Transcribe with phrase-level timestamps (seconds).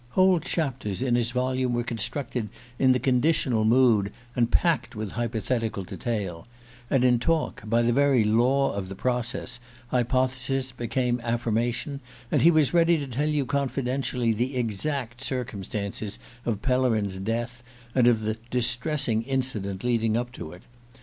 [0.17, 5.83] Whole chapters in his volume were constructed in the conditional mood and packed with hypothetical
[5.83, 6.47] detail;
[6.89, 9.59] and in talk, by the very law of the process,
[9.89, 11.99] hypothesis became affirmation,
[12.31, 17.61] and he was ready to tell you confidentially the exact circumstances of Pellerin's death,
[17.93, 20.63] and of the "distressing incident" leading up to it.